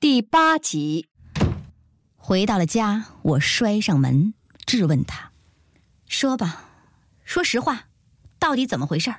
[0.00, 1.10] 第八集，
[2.16, 4.32] 回到了家，我摔上门，
[4.64, 5.32] 质问他
[6.08, 6.64] ：“说吧，
[7.22, 7.88] 说实话，
[8.38, 9.14] 到底怎么回事？”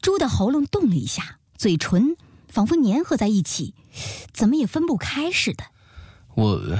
[0.00, 2.16] 猪的喉咙动了一下，嘴唇
[2.48, 3.74] 仿佛粘合在一起，
[4.32, 5.64] 怎么也分不开似的。
[6.36, 6.78] 我，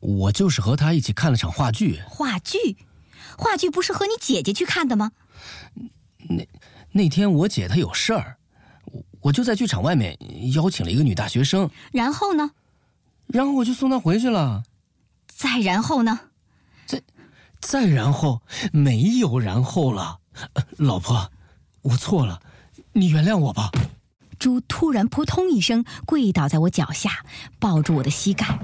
[0.00, 2.02] 我就是和他一起看了场话剧。
[2.06, 2.76] 话剧，
[3.38, 5.12] 话剧不是和你姐姐去看的吗？
[6.28, 6.46] 那
[6.92, 8.36] 那天我姐她有事儿。
[9.26, 10.16] 我就在剧场外面
[10.54, 12.52] 邀请了一个女大学生，然后呢？
[13.26, 14.62] 然后我就送她回去了。
[15.26, 16.20] 再然后呢？
[16.86, 17.02] 再
[17.60, 18.40] 再然后
[18.72, 20.20] 没有然后了。
[20.76, 21.32] 老婆，
[21.82, 22.40] 我错了，
[22.92, 23.72] 你原谅我吧。
[24.38, 27.24] 猪突然扑通一声跪倒在我脚下，
[27.58, 28.60] 抱住我的膝盖。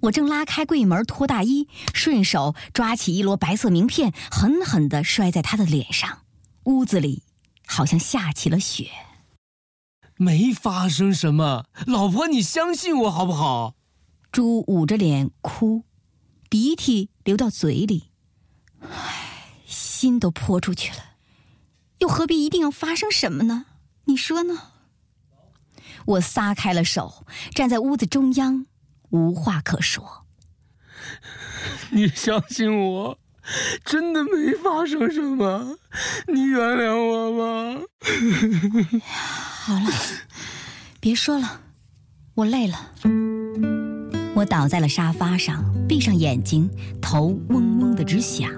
[0.00, 6.20] 我正拉开柜门脱大衣，顺手抓起一摞白色名片，狠狠地摔在他的脸上。
[6.64, 7.22] 屋子里
[7.66, 8.88] 好像下起了雪。
[10.16, 13.74] 没发生什么，老婆，你相信我好不好？
[14.32, 15.84] 猪捂着脸哭，
[16.48, 18.10] 鼻涕流到嘴里，
[18.80, 21.16] 唉，心都泼出去了。
[21.98, 23.66] 又何必一定要发生什么呢？
[24.04, 24.72] 你说呢？
[26.06, 28.66] 我撒开了手，站在屋子中央，
[29.10, 30.26] 无话可说。
[31.90, 33.18] 你相信我。
[33.84, 35.78] 真的没发生什么，
[36.26, 37.82] 你原谅我吧。
[39.66, 39.90] 好了，
[41.00, 41.60] 别说了，
[42.34, 42.76] 我累了。
[44.36, 46.70] 我倒在了沙发上，闭上眼睛，
[47.02, 48.48] 头嗡嗡的直响。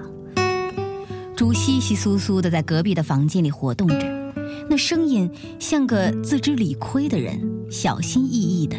[1.35, 4.05] 猪稀稀疏疏的在隔壁的房间里活动着，
[4.69, 8.77] 那声音像个自知理亏的人，小心翼翼的。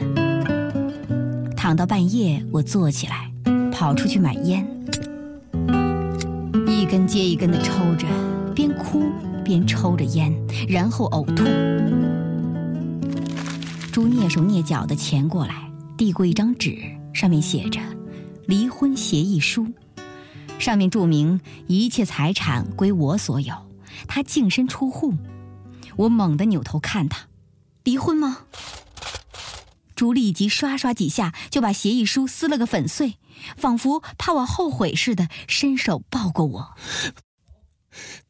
[1.57, 3.29] 躺到半夜，我坐起来，
[3.73, 4.65] 跑出去买烟。
[6.69, 8.07] 一根接一根的抽着，
[8.55, 9.03] 边哭
[9.45, 10.33] 边抽着烟，
[10.69, 11.43] 然后呕吐。
[13.93, 16.79] 猪蹑手蹑脚的潜过来，递过一张纸，
[17.13, 17.81] 上面写着
[18.47, 19.67] “离婚协议书”，
[20.61, 23.53] 上面注明一切财产归我所有，
[24.07, 25.15] 他净身出户。
[25.97, 27.27] 我猛地扭头看他，
[27.83, 28.45] 离婚吗？
[29.97, 33.17] 朱立即刷刷几下就把协议书撕了个粉碎，
[33.57, 36.75] 仿佛怕我后悔似的，伸手抱过我。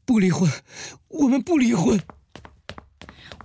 [0.06, 0.50] 不离婚，
[1.08, 2.00] 我们不离婚。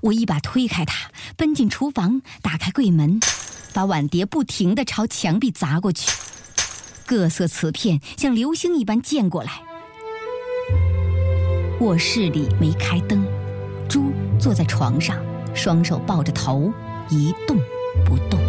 [0.06, 3.20] 我一把推开他，奔进厨房，打开柜门，
[3.74, 6.12] 把碗碟不停地朝墙壁砸过去，
[7.08, 9.64] 各色瓷片像流星一般溅过来。
[11.80, 13.26] 卧室里没开灯，
[13.90, 15.18] 猪坐在床上，
[15.56, 16.72] 双手抱着头，
[17.10, 17.58] 一动。
[18.06, 18.40] 不动，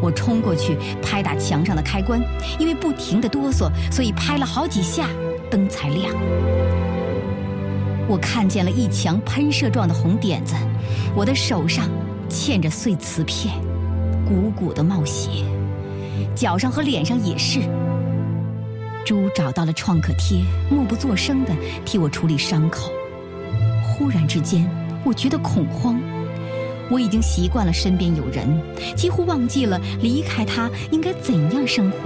[0.00, 2.18] 我冲过去拍打墙上的开关，
[2.58, 5.08] 因为不停的哆嗦，所以拍了好几下，
[5.50, 6.14] 灯才亮。
[8.08, 10.54] 我看见了一墙喷射状的红点子，
[11.14, 11.88] 我的手上
[12.28, 13.54] 嵌着碎瓷片，
[14.24, 15.44] 鼓鼓的冒血，
[16.34, 17.60] 脚上和脸上也是。
[19.04, 20.38] 猪找到了创可贴，
[20.70, 21.52] 默不作声的
[21.84, 22.90] 替我处理伤口。
[23.82, 24.68] 忽然之间，
[25.04, 26.00] 我觉得恐慌。
[26.88, 28.48] 我已经习惯了身边有人，
[28.94, 31.98] 几乎忘记了离开他应该怎样生活。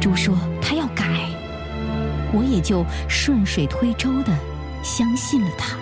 [0.00, 1.28] 猪说他要改，
[2.32, 4.32] 我也就顺水推舟的
[4.82, 5.76] 相信了他。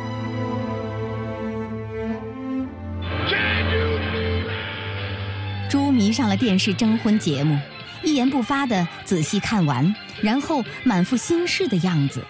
[5.69, 7.59] 猪迷上了电视征婚节目，
[8.03, 12.25] 一言不发的仔细看完，然后满腹心事的样子。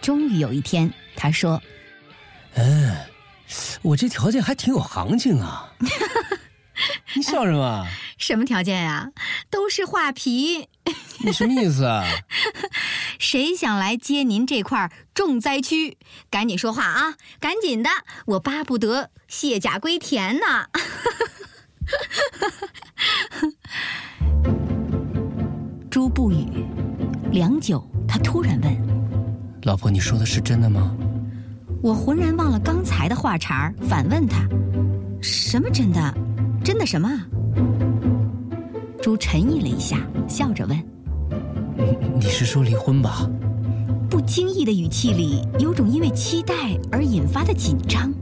[0.00, 1.62] 终于有一天，他说
[2.54, 2.94] ：“嗯。”
[3.82, 5.70] 我这条件还挺有行情啊！
[7.14, 7.86] 你笑什么？
[8.16, 9.10] 什么条件呀？
[9.50, 10.66] 都是画皮。
[11.18, 12.02] 你什么意思啊？
[13.24, 15.96] 谁想来接您这块重灾区？
[16.28, 17.14] 赶紧说话啊！
[17.40, 17.88] 赶紧的，
[18.26, 20.68] 我巴不得卸甲归田呢。
[25.90, 26.66] 猪不语，
[27.32, 28.76] 良久，他突然问
[29.64, 30.94] ：“老婆，你说的是真的吗？”
[31.82, 34.46] 我浑然忘了刚才的话茬儿，反问他
[35.22, 36.14] ：“什么真的？
[36.62, 37.08] 真的什么？”
[39.00, 39.96] 猪沉吟了一下，
[40.28, 40.78] 笑着问
[42.14, 43.28] ：“你是说离婚吧？”
[44.10, 46.54] 不经意的语气里有种因为期待
[46.92, 48.12] 而引发的紧张。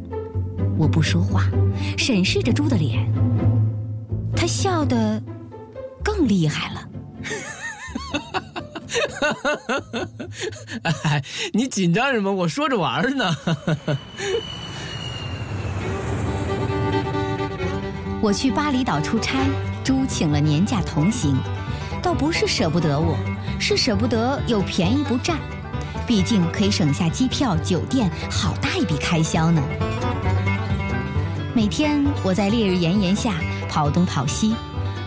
[0.78, 1.44] 我不说话，
[1.98, 3.06] 审视着猪的脸。
[4.34, 5.22] 他笑得
[6.02, 6.88] 更厉害了。
[9.20, 10.08] 哈哈哈哈
[11.04, 11.22] 哎，
[11.52, 12.32] 你紧张什么？
[12.32, 13.36] 我说着玩呢。
[18.20, 19.44] 我去巴厘岛出差，
[19.84, 21.36] 猪请了年假同行，
[22.02, 23.16] 倒不是舍不得我，
[23.62, 25.38] 是舍不得有便宜不占，
[26.04, 29.62] 毕竟可以省下机票、酒店好大一笔开销呢。
[31.54, 33.36] 每天我在烈日炎炎下
[33.68, 34.56] 跑东跑西，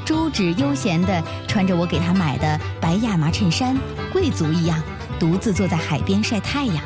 [0.06, 3.78] 朱只悠闲地穿着我给他买的白亚麻衬衫，
[4.14, 4.82] 贵族一样
[5.20, 6.78] 独自坐在海边晒太阳，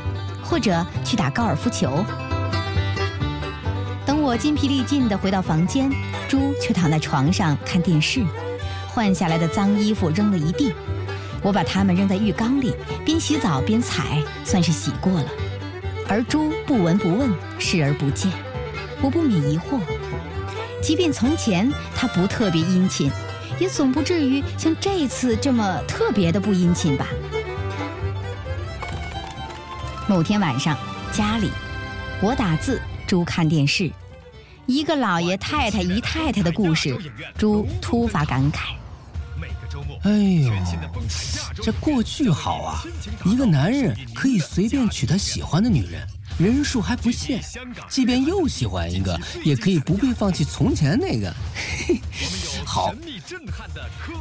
[0.42, 2.04] 或者去打高尔夫球。
[4.08, 5.92] 等我筋疲力尽地回到房间，
[6.28, 8.26] 朱却躺在床上看电视，
[8.88, 10.74] 换下来的脏衣服扔了一地，
[11.42, 12.74] 我把它们扔在浴缸里，
[13.06, 15.28] 边洗澡边踩，算是洗过了。
[16.08, 18.32] 而猪不闻不问，视而不见。
[19.02, 19.80] 我不免疑惑，
[20.82, 23.10] 即便从前它不特别殷勤，
[23.60, 27.08] 也总不至于像这次这么特别的不殷勤吧？
[30.08, 30.76] 某天晚上，
[31.14, 31.52] 家里，
[32.22, 33.90] 我打字，猪看电视，
[34.66, 36.98] 一个老爷太太姨太太的故事，
[37.38, 38.74] 猪突发感慨：
[40.04, 40.54] 哎呦，
[41.62, 42.84] 这过去好啊，
[43.26, 46.08] 一个男人可以随便娶他喜欢的女人。
[46.38, 47.42] 人数还不限，
[47.90, 51.34] 即便又喜欢一个，也可以不必放弃从前那个。
[52.66, 52.94] 好。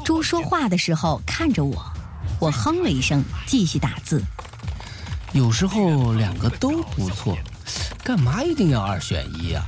[0.04, 1.80] 猪说话的时候看着我，
[2.40, 4.20] 我哼了一声，继续打字。
[5.32, 7.38] 有时候两个都不错，
[8.02, 9.64] 干嘛一定要二选一呀？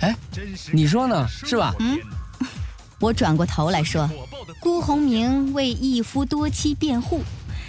[0.00, 0.16] 哎，
[0.72, 1.28] 你说呢？
[1.28, 1.74] 是吧？
[1.78, 1.98] 嗯。
[3.00, 4.08] 我转过头来说，
[4.60, 7.22] 辜鸿铭为一夫多妻辩护。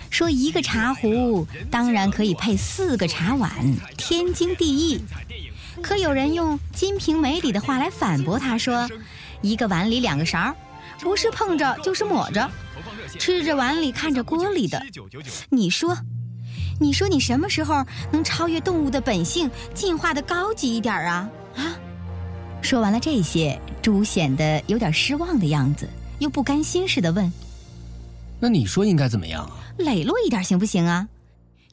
[0.10, 3.50] 说一个茶壶当然可以配四个茶碗，
[3.98, 5.02] 天经地义。
[5.82, 8.90] 可有人用《金瓶梅》里的话来反驳他，说
[9.42, 10.54] 一个碗里两个勺，
[11.00, 12.52] 不是碰着就是抹着，
[13.18, 14.84] 吃着碗里看着锅里的。
[15.50, 15.98] 你说，
[16.78, 21.30] 你说你什么时候能超越动物的本性，进化的高级一点啊？
[21.56, 21.64] 啊！
[22.62, 27.32] 说完了这些，猪显得有点失望的样子，又不甘心似的问
[28.40, 31.08] ：“那你说应该怎么样啊？”磊落一点行不行啊？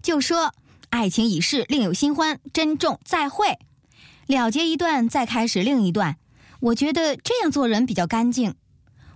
[0.02, 0.55] 就说
[0.90, 3.58] 爱情已逝，另有新欢，珍重，再会，
[4.26, 6.17] 了结一段，再开始另一段。
[6.61, 8.55] 我觉得这样做人比较干净。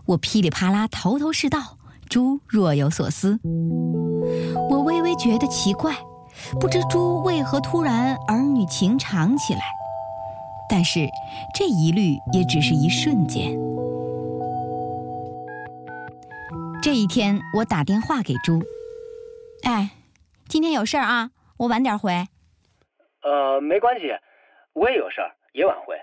[0.04, 1.78] 我噼里啪啦，头头是道。
[2.08, 3.40] 猪若有所思。
[4.68, 5.96] 我微微觉得奇怪，
[6.60, 9.60] 不知猪为何突然儿女情长起来。
[10.72, 11.06] 但是
[11.54, 13.54] 这疑虑也只是一瞬间。
[16.82, 18.62] 这一天，我打电话给猪。
[19.64, 19.90] 哎，
[20.48, 22.26] 今天有事儿啊，我晚点回。
[23.20, 24.06] 呃，没关系，
[24.72, 25.94] 我也有事儿，也晚回。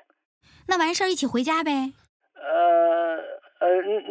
[0.68, 1.92] 那完事儿一起回家呗。
[2.36, 3.18] 呃
[3.62, 3.68] 呃，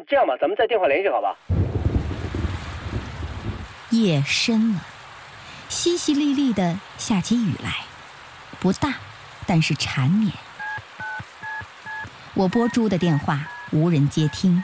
[0.09, 1.37] 这样吧，咱们再电话联系，好吧？
[3.91, 4.81] 夜深了，
[5.71, 7.85] 淅淅沥沥的下起雨来，
[8.59, 8.97] 不大，
[9.47, 10.33] 但是缠绵。
[12.39, 14.63] 我拨朱的电话，无人接听。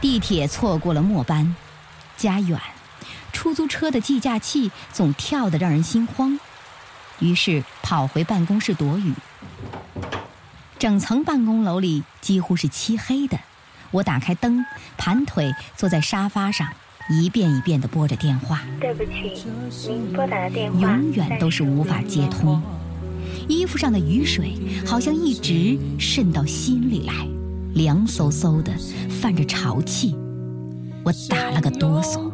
[0.00, 1.54] 地铁错过了末班，
[2.16, 2.60] 家远，
[3.32, 6.36] 出租车的计价器总跳得让人心慌，
[7.20, 9.14] 于是跑回办公室躲雨。
[10.76, 13.38] 整层办公楼里几乎是漆黑的，
[13.92, 14.66] 我打开灯，
[14.98, 16.66] 盘腿坐在沙发上，
[17.08, 18.62] 一遍一遍地拨着电话。
[18.80, 19.46] 对不起，
[19.88, 22.60] 您拨打的电话永远都是无法接通。
[23.48, 24.54] 衣服上的雨水
[24.86, 27.26] 好像一直渗到心里来。
[27.74, 28.72] 凉飕飕的，
[29.10, 30.14] 泛着潮气，
[31.04, 32.30] 我打了个哆嗦。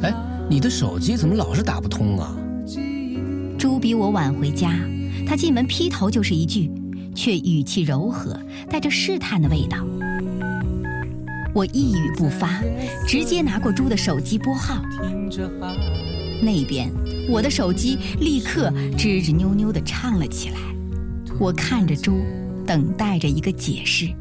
[0.00, 0.14] 哎，
[0.48, 2.34] 你的手机怎么老是打不通啊？
[3.58, 4.72] 猪比我晚回家，
[5.26, 6.70] 他进门劈头就是一句，
[7.14, 8.34] 却语气柔和，
[8.70, 9.76] 带着试探的味道。
[11.54, 12.62] 我一语不发，
[13.06, 14.80] 直接拿过猪的手机拨号。
[16.40, 16.90] 那边，
[17.28, 20.56] 我的手机立刻吱吱扭扭地唱了起来。
[21.38, 22.20] 我看着猪。
[22.66, 24.14] 等待着一个解释，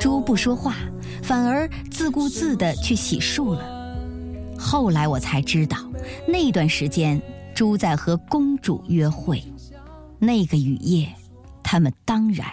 [0.00, 0.76] 猪不说话，
[1.22, 3.60] 反而自顾自地去洗漱了。
[4.58, 5.76] 后来我才知道，
[6.26, 7.20] 那段时间
[7.54, 9.44] 猪在和公主约会。
[10.18, 11.12] 那个雨夜，
[11.62, 12.46] 他们当然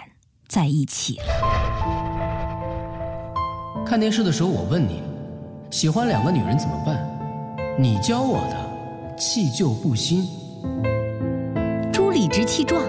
[0.46, 1.24] 在一起了。
[3.86, 5.00] 看电视的时候，我问你，
[5.70, 7.02] 喜欢两个女人怎么办？
[7.78, 8.71] 你教我的，
[9.24, 10.28] 弃旧布新。
[11.92, 12.82] 朱理直气壮。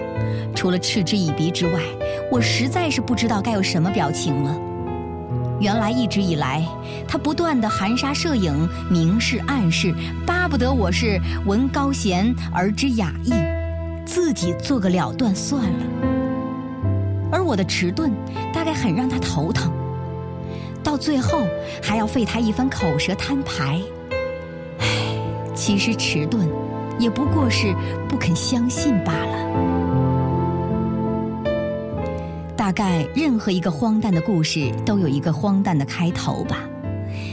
[0.55, 1.79] 除了嗤之以鼻之外，
[2.31, 4.59] 我实在是不知道该有什么表情了。
[5.59, 6.65] 原来一直以来，
[7.07, 9.93] 他不断的含沙射影、明示暗示，
[10.25, 13.31] 巴不得我是闻高贤而知雅意，
[14.03, 15.85] 自己做个了断算了。
[17.31, 18.11] 而我的迟钝，
[18.51, 19.71] 大概很让他头疼，
[20.83, 21.43] 到最后
[21.79, 23.79] 还要费他一番口舌摊牌。
[25.55, 26.47] 其实迟钝，
[26.99, 27.75] 也不过是
[28.09, 29.43] 不肯相信罢了。
[32.55, 36.57] 大概任何一个荒诞的故事都有一个荒诞的开头吧。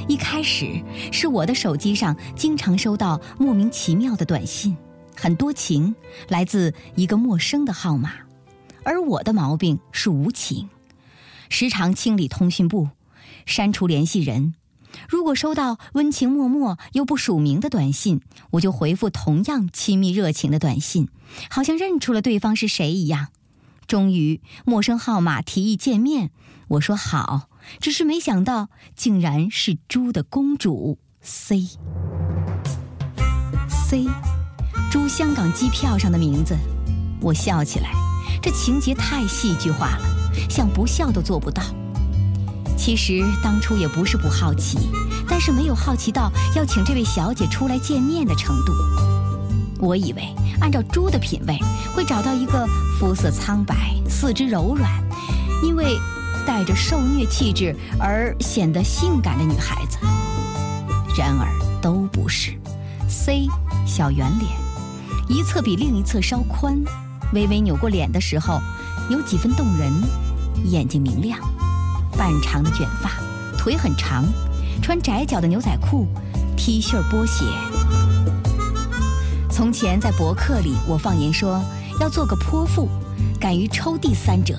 [0.09, 0.81] 一开始
[1.13, 4.77] 是我的手机上经常收到莫名其妙的短信，
[5.17, 5.95] 很多情，
[6.29, 8.13] 来自一个陌生的号码，
[8.83, 10.69] 而我的毛病是无情，
[11.49, 12.89] 时常清理通讯簿，
[13.47, 14.55] 删除联系人。
[15.09, 18.21] 如果收到温情脉脉又不署名的短信，
[18.53, 21.09] 我就回复同样亲密热情的短信，
[21.51, 23.29] 好像认出了对方是谁一样。
[23.87, 26.31] 终于，陌生号码提议见面，
[26.69, 27.49] 我说好，
[27.81, 31.69] 只是没想到竟然是猪的公主 C。
[33.69, 34.07] C，
[34.91, 36.57] 猪香港机票上的名字，
[37.21, 37.91] 我笑起来，
[38.41, 40.05] 这情节太戏剧化了，
[40.49, 41.63] 想不笑都做不到。
[42.81, 44.79] 其实当初也不是不好奇，
[45.29, 48.73] 但是没有好奇到要请这位小姐出来见面的程度。
[49.79, 51.59] 我以为按照猪的品味，
[51.95, 52.67] 会找到一个
[52.99, 54.91] 肤色苍白、四肢柔软，
[55.63, 55.95] 因为
[56.47, 59.99] 带着受虐气质而显得性感的女孩子。
[61.19, 61.47] 然而
[61.83, 62.59] 都不是。
[63.11, 63.47] C
[63.87, 64.51] 小圆脸，
[65.29, 66.83] 一侧比另一侧稍宽，
[67.35, 68.59] 微微扭过脸的时候，
[69.11, 69.93] 有几分动人，
[70.65, 71.39] 眼睛明亮。
[72.17, 73.11] 半长的卷发，
[73.57, 74.25] 腿很长，
[74.83, 76.07] 穿窄脚的牛仔裤
[76.57, 77.45] ，T 恤波鞋。
[79.51, 81.63] 从前在博客里，我放言说
[82.01, 82.89] 要做个泼妇，
[83.39, 84.59] 敢于抽第三者。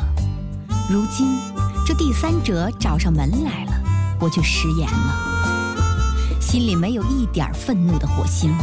[0.90, 1.40] 如今
[1.86, 3.74] 这第三者找上门来了，
[4.20, 8.54] 我就食言了，心里没有一点愤怒的火星。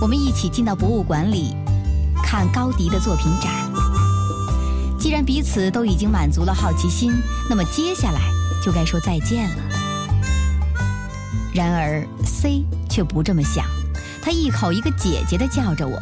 [0.00, 1.54] 我们一起进到博物馆里，
[2.22, 3.52] 看高迪的作品展。
[4.98, 7.12] 既然彼此都已经满足了好奇心，
[7.48, 8.20] 那么接下来
[8.62, 9.56] 就该说再见了。
[11.54, 13.64] 然而 C 却不这么想，
[14.20, 16.00] 他一口一个姐姐的叫着我，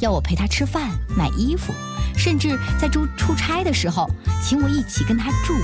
[0.00, 1.72] 要我陪他吃饭、买衣服，
[2.16, 4.08] 甚至在出出差的时候，
[4.42, 5.54] 请我一起跟他住。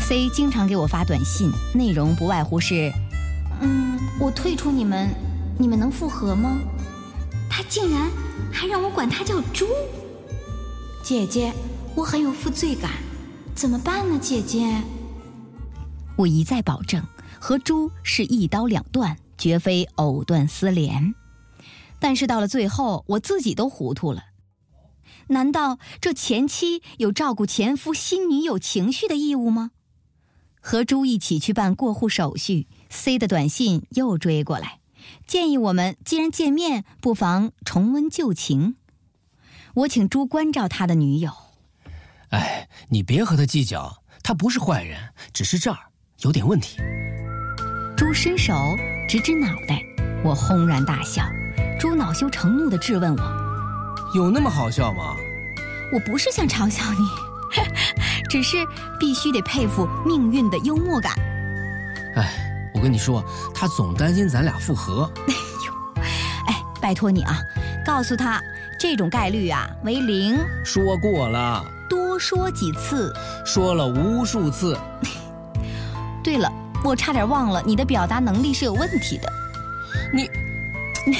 [0.00, 2.92] C 经常给我发短信，内容不外乎是
[3.60, 5.08] ：“嗯，我退出你们，
[5.58, 6.58] 你们能复合吗？”
[7.48, 8.08] 他竟然
[8.52, 9.66] 还让我管他叫猪。
[11.08, 11.54] 姐姐，
[11.94, 12.90] 我很有负罪感，
[13.54, 14.18] 怎么办呢？
[14.20, 14.82] 姐姐，
[16.18, 17.02] 我一再保证
[17.40, 21.14] 和猪是一刀两断，绝非藕断丝连。
[21.98, 24.22] 但是到了最后，我自己都糊涂了。
[25.28, 29.70] 难道这前妻有照顾前夫新女友情绪的义务吗？
[30.60, 34.80] 和猪一起去办过户手续，C 的短信又追过来，
[35.26, 38.76] 建议我们既然见面，不妨重温旧情。
[39.78, 41.30] 我请猪关照他的女友。
[42.30, 44.98] 哎，你别和他计较，他不是坏人，
[45.32, 45.78] 只是这儿
[46.22, 46.78] 有点问题。
[47.96, 48.52] 猪伸手
[49.08, 49.80] 指指脑袋，
[50.24, 51.22] 我轰然大笑。
[51.78, 53.22] 猪恼羞成怒地质问我
[54.16, 55.14] ：“有那么好笑吗？”
[55.94, 57.08] 我不是想嘲笑你，
[58.28, 58.56] 只是
[58.98, 61.12] 必须得佩服命运的幽默感。
[62.16, 65.08] 哎，我跟你说，他总担心咱俩复合。
[65.28, 65.34] 哎
[65.66, 66.02] 呦，
[66.48, 67.38] 哎，拜托你啊，
[67.86, 68.42] 告诉他。
[68.78, 73.12] 这种概率啊为零，说过了，多说几次，
[73.44, 74.78] 说了无数次。
[76.22, 76.48] 对了，
[76.84, 79.28] 我差点忘了，你的表达能力是有问题的。
[80.12, 80.30] 你，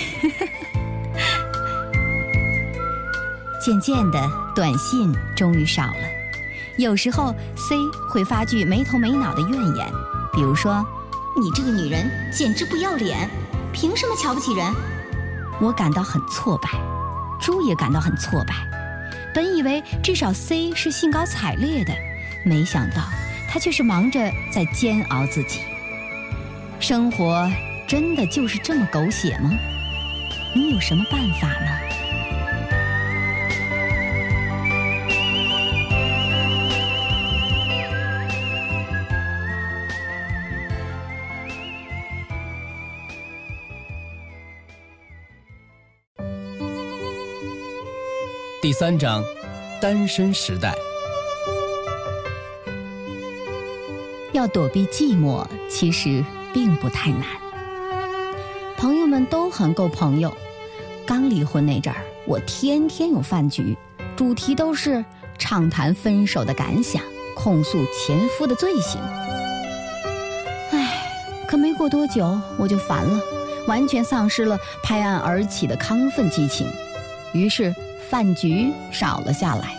[3.60, 5.94] 渐渐的，短信终于少了。
[6.76, 7.74] 有时候 C
[8.08, 9.90] 会发句没头没脑的怨言，
[10.32, 10.86] 比如说
[11.40, 13.28] ：“你这个女人简直不要脸，
[13.72, 14.72] 凭什么瞧不起人？”
[15.60, 16.68] 我感到很挫败。
[17.40, 18.54] 猪也感到很挫败，
[19.34, 21.92] 本以为至少 C 是兴高采烈的，
[22.44, 23.02] 没想到
[23.48, 24.20] 他却是忙着
[24.52, 25.60] 在煎熬自己。
[26.80, 27.50] 生活
[27.86, 29.50] 真的就是这么狗血吗？
[30.54, 31.78] 你有什么办法呢？
[48.78, 49.24] 三章，
[49.80, 50.72] 单身时代。
[54.30, 57.24] 要躲避寂寞，其实并不太难。
[58.76, 60.32] 朋友们都很够朋友。
[61.04, 63.76] 刚离婚那阵儿，我天天有饭局，
[64.14, 65.04] 主题都是
[65.40, 67.02] 畅谈分手的感想，
[67.34, 69.00] 控诉前夫的罪行。
[70.70, 73.20] 唉，可没过多久，我就烦了，
[73.66, 76.64] 完全丧失了拍案而起的亢奋激情，
[77.32, 77.74] 于是。
[78.10, 79.76] 饭局少了下来。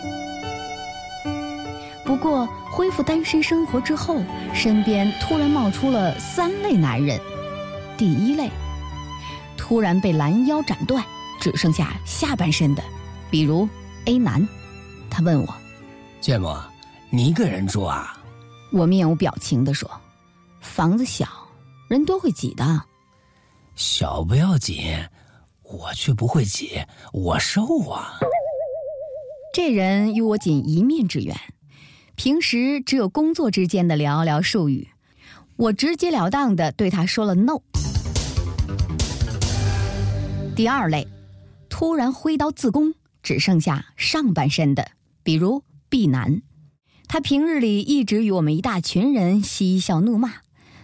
[2.04, 4.20] 不过恢复单身生活之后，
[4.52, 7.20] 身边突然冒出了三类男人。
[7.96, 8.50] 第一类，
[9.56, 11.04] 突然被拦腰斩断，
[11.40, 12.82] 只剩下下半身的，
[13.30, 13.68] 比如
[14.06, 14.46] A 男。
[15.08, 15.54] 他问我
[16.20, 16.60] ：“芥末，
[17.10, 18.16] 你一个人住啊？”
[18.72, 19.90] 我面无表情地说
[20.60, 21.26] ：“房子小，
[21.88, 22.82] 人多会挤的。”
[23.76, 24.96] 小不要紧，
[25.70, 26.80] 我却不会挤，
[27.12, 28.18] 我瘦啊。
[29.54, 31.36] 这人与我仅一面之缘，
[32.16, 34.88] 平时只有工作之间的寥寥数语，
[35.56, 37.60] 我直截了当的对他说了 no。
[40.56, 41.06] 第二类，
[41.68, 44.90] 突然挥刀自宫，只剩下上半身的，
[45.22, 46.42] 比如毕男，
[47.06, 50.34] 他平日里一直与我们一大群人嬉笑怒骂，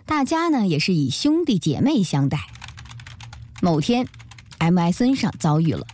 [0.05, 2.39] 大家呢也是以兄弟姐妹相待。
[3.61, 4.07] 某天
[4.59, 5.87] ，MSN 上遭遇了，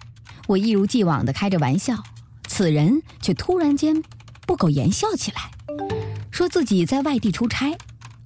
[0.47, 2.03] 我一如既往的开着玩笑，
[2.47, 4.03] 此人却突然间
[4.47, 5.51] 不苟言笑起来，
[6.31, 7.77] 说自己在外地出差。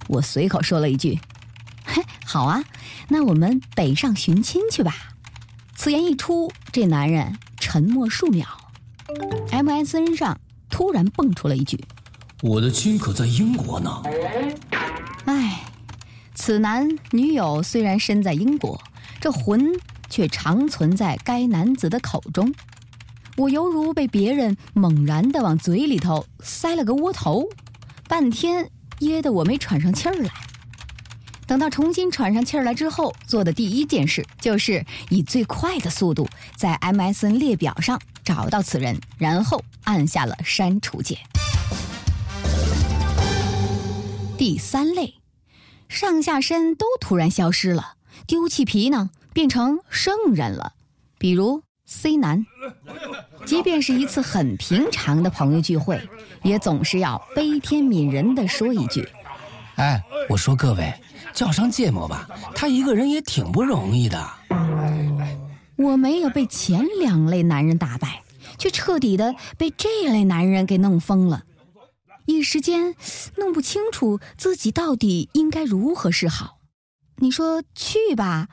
[0.07, 1.19] 我随口说了一句
[1.85, 2.63] ：“嘿，好啊，
[3.09, 4.95] 那我们北上寻亲去吧。”
[5.75, 8.47] 此言一出，这男人沉默数秒
[9.51, 10.39] ，MSN 上
[10.69, 11.83] 突然蹦出了一句
[12.41, 14.01] ：“我的亲可在英国呢。”
[15.25, 15.65] 唉，
[16.33, 18.81] 此男女友虽然身在英国。
[19.19, 19.73] 这魂
[20.09, 22.53] 却长存在该男子的口中，
[23.35, 27.47] 我犹如被别人猛然的往嘴里头塞了个窝头，
[28.07, 30.29] 半天噎得我没喘上气儿来。
[31.45, 41.17] 等到重新喘上气儿来之后，做的第一件事就是以最快的速度在 MSN 列表上找到此人，然后按下了删除键。
[44.37, 45.15] 第三类，
[45.87, 47.93] 上下身都突然消失了。
[48.25, 50.73] 丢弃皮囊，变成圣人了。
[51.19, 52.43] 比如 C 男，
[53.45, 56.01] 即便是一次很平常的朋友聚会，
[56.41, 59.07] 也总是要悲天悯人的说一句
[59.77, 60.91] ：“哎，我说各位，
[61.35, 64.27] 叫上芥末吧，他一个人也挺不容易的。”
[65.77, 68.23] 我没有被前两类男人打败，
[68.57, 71.43] 却彻底的被这类男人给弄疯了，
[72.25, 72.95] 一时间
[73.35, 76.56] 弄不清楚自己到底应该如何是好。
[77.17, 78.47] 你说去吧，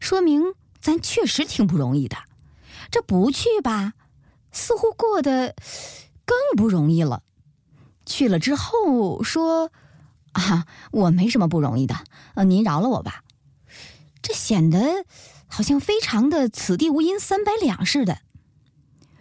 [0.00, 2.16] 说明咱确实挺不容易的；
[2.90, 3.92] 这不去吧，
[4.52, 5.54] 似乎过得
[6.24, 7.22] 更不容易了。
[8.04, 9.70] 去了之后说
[10.32, 11.96] 啊，我没什么不容易的，
[12.34, 13.22] 呃，您饶了我吧。
[14.22, 15.04] 这显得
[15.46, 18.18] 好像非常的此地无银三百两似的。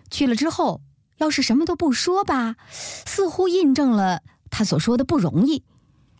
[0.09, 0.81] 去了之后，
[1.17, 5.63] 要是什么都不说吧，似乎印证了他所说的不容易。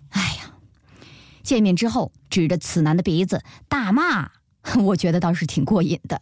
[0.10, 0.45] 哎呀！
[1.46, 4.32] 见面之后，指着此男的鼻子大骂，
[4.84, 6.22] 我觉得倒是挺过瘾的。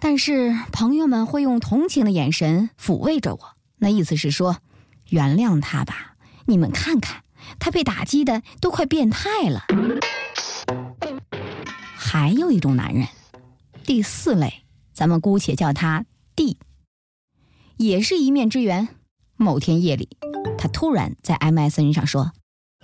[0.00, 4.58] 但是朋友们会用同情的眼神抚慰着我，那意思是说，
[5.08, 6.16] 原谅他吧。
[6.46, 7.22] 你们看看，
[7.58, 9.64] 他被打击的都快变态了。
[11.96, 13.08] 还有一种男人，
[13.84, 16.04] 第四类，咱们姑且叫他
[16.36, 16.58] D，
[17.78, 18.88] 也是一面之缘。
[19.36, 20.08] 某天夜里，
[20.58, 22.32] 他突然在 MSN 上说：“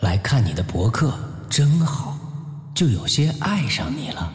[0.00, 1.18] 来看你的博客。”
[1.50, 2.16] 真好，
[2.72, 4.32] 就有些爱上你了。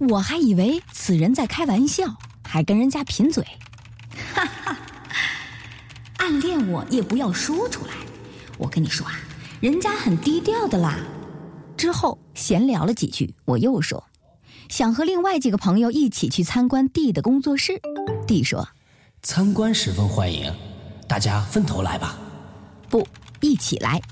[0.00, 2.04] 我还以为此人在开玩笑，
[2.42, 3.46] 还跟人家贫嘴。
[4.34, 4.76] 哈哈，
[6.16, 7.92] 暗恋我也不要说出来。
[8.58, 9.12] 我跟你说啊，
[9.60, 10.98] 人家很低调的啦。
[11.76, 14.02] 之后闲聊了几句，我又说
[14.68, 17.80] 想和另外几个朋友一起去参观 D 的工作室。
[18.26, 18.68] D 说
[19.22, 20.52] 参观十分欢迎，
[21.06, 22.18] 大家分头来吧。
[22.88, 23.06] 不，
[23.40, 24.02] 一起来。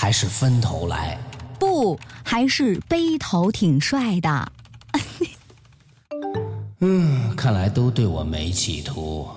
[0.00, 1.18] 还是分头来，
[1.58, 4.52] 不，还是背头挺帅的。
[6.78, 9.28] 嗯，看来都对我没企图。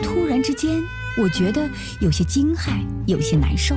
[0.00, 0.80] 突然之间，
[1.18, 1.68] 我觉得
[2.00, 2.78] 有些惊骇，
[3.08, 3.74] 有些难受。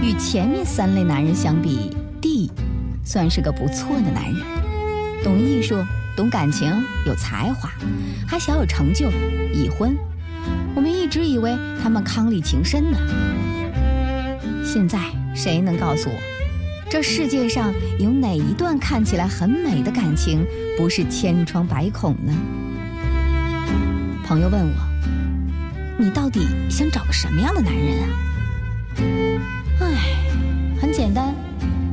[0.00, 2.50] 与前面三类男人相比，D
[3.04, 4.42] 算是个不错的男人，
[5.22, 5.84] 懂艺术，
[6.16, 7.70] 懂感情，有才华，
[8.26, 9.10] 还小有成就，
[9.52, 9.94] 已婚。
[10.74, 12.98] 我们一直以为他们伉俪情深呢，
[14.64, 14.98] 现在
[15.34, 16.16] 谁能告诉我，
[16.90, 20.44] 这世界上有哪一段看起来很美的感情
[20.76, 22.32] 不是千疮百孔呢？
[24.24, 24.74] 朋友问我，
[25.98, 28.08] 你到底想找个什么样的男人啊？
[29.80, 29.86] 唉，
[30.80, 31.34] 很简单，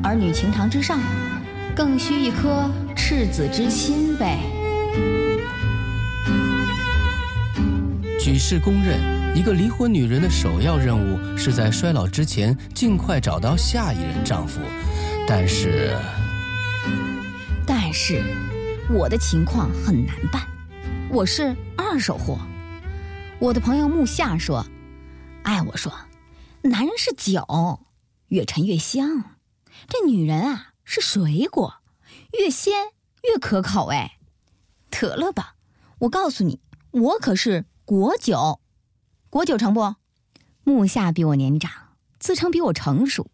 [0.04, 1.00] 儿女情长之上，
[1.76, 4.40] 更需一颗赤子之心呗。
[8.20, 9.00] 举世公认，
[9.34, 14.60] 一个离婚女人的首要任务是在衰老之前尽快找到下一任丈夫。
[15.26, 15.98] 但是，
[17.66, 18.22] 但是，
[18.90, 20.46] 我的情况很难办，
[21.10, 22.38] 我是二手货。
[23.40, 24.66] 我的朋友木夏说
[25.44, 25.90] ：“哎，我说，
[26.62, 27.80] 男人是酒，
[28.28, 29.24] 越陈越香；
[29.88, 31.76] 这女人啊是水果，
[32.38, 32.74] 越鲜
[33.24, 34.18] 越可口。”哎，
[34.92, 35.56] 得了吧，
[36.00, 36.60] 我告诉你，
[36.92, 37.64] 我可是。
[37.90, 38.60] 果酒，
[39.32, 39.96] 果酒成不？
[40.64, 41.72] 木下比我年长，
[42.20, 43.32] 自称比我成熟。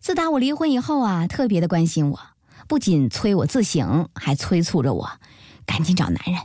[0.00, 2.20] 自打我离婚以后啊，特别的关心我，
[2.66, 5.10] 不仅催我自省，还催促着我
[5.64, 6.42] 赶紧找男人。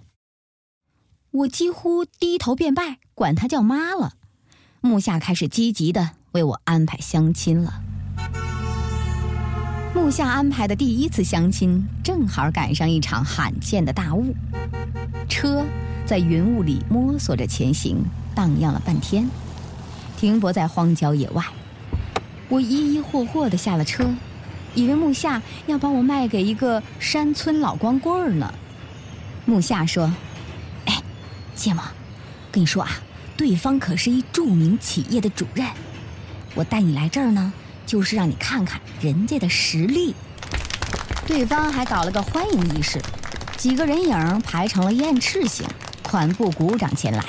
[1.32, 4.14] 我几乎低头便拜，管他叫妈了。
[4.82, 7.82] 木夏开始积极的为我安排相亲了。
[9.96, 14.36] 木夏安排的第一次相亲，正好赶上一场罕见的大雾，
[15.28, 15.66] 车
[16.10, 19.30] 在云雾里摸索着前行，荡漾了半天，
[20.18, 21.46] 停泊在荒郊野外。
[22.48, 24.10] 我疑疑惑惑的下了车，
[24.74, 28.52] 以为木下要把我卖给一个山村老光棍儿呢。
[29.46, 30.12] 木下说
[30.86, 31.00] ：“哎，
[31.56, 31.84] 芥末，
[32.52, 32.90] 跟你说啊，
[33.38, 35.68] 对方可是一著名企业的主任，
[36.56, 37.54] 我带你来这儿呢，
[37.86, 40.16] 就是让你看看人家的实力。”
[41.28, 43.00] 对方还搞了个欢迎仪式，
[43.58, 45.68] 几个人影排成了燕翅形，
[46.10, 47.24] 款步鼓掌前来。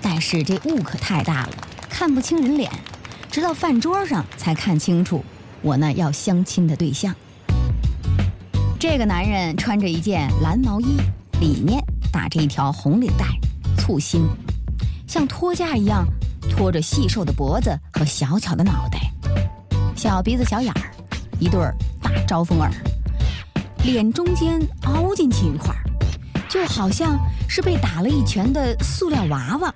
[0.00, 1.50] 但是这雾可太大了，
[1.90, 2.70] 看不清人脸。
[3.30, 5.22] 直到饭桌上才看清楚，
[5.60, 7.14] 我那要相亲的对象。
[8.80, 10.96] 这个男人穿着一件蓝毛衣，
[11.40, 11.78] 里面
[12.10, 13.26] 打着一条红领带，
[13.76, 14.26] 簇新，
[15.06, 16.06] 像托架一样
[16.48, 18.98] 托着细瘦的脖子和小巧的脑袋，
[19.94, 20.90] 小鼻子小眼儿，
[21.38, 21.60] 一对
[22.00, 22.70] 大招风耳，
[23.84, 25.82] 脸中间凹进去一块儿，
[26.48, 29.74] 就好像是被打了一拳的塑料娃娃。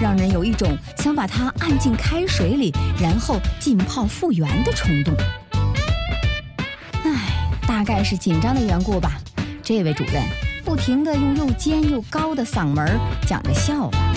[0.00, 5.14] 让人有一种想把它按进开水里，然后浸泡复原的冲动。
[7.04, 9.12] 唉，大概是紧张的缘故吧。
[9.62, 10.20] 这位主任
[10.64, 14.11] 不停地用又尖又高的嗓门讲着笑话。